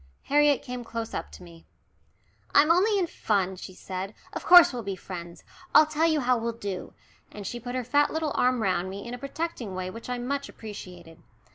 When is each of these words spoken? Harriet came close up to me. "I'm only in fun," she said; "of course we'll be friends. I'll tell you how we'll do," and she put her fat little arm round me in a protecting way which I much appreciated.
Harriet 0.23 0.63
came 0.63 0.83
close 0.83 1.13
up 1.13 1.31
to 1.31 1.43
me. 1.43 1.67
"I'm 2.55 2.71
only 2.71 2.97
in 2.97 3.05
fun," 3.05 3.55
she 3.55 3.75
said; 3.75 4.15
"of 4.33 4.43
course 4.43 4.73
we'll 4.73 4.81
be 4.81 4.95
friends. 4.95 5.43
I'll 5.75 5.85
tell 5.85 6.07
you 6.07 6.21
how 6.21 6.39
we'll 6.39 6.53
do," 6.53 6.95
and 7.31 7.45
she 7.45 7.59
put 7.59 7.75
her 7.75 7.83
fat 7.83 8.11
little 8.11 8.31
arm 8.33 8.63
round 8.63 8.89
me 8.89 9.07
in 9.07 9.13
a 9.13 9.19
protecting 9.19 9.75
way 9.75 9.91
which 9.91 10.09
I 10.09 10.17
much 10.17 10.49
appreciated. 10.49 11.21